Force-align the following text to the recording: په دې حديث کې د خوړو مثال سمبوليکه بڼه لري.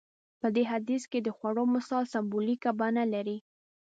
په 0.39 0.47
دې 0.55 0.63
حديث 0.71 1.03
کې 1.11 1.19
د 1.23 1.29
خوړو 1.37 1.63
مثال 1.75 2.03
سمبوليکه 2.13 2.69
بڼه 2.79 3.03
لري. 3.13 3.37